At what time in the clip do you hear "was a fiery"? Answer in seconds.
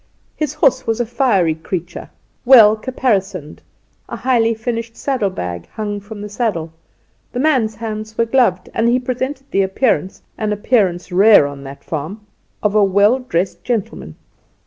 0.87-1.53